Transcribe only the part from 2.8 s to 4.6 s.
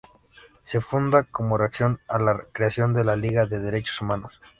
de la Liga de Derechos Humanos.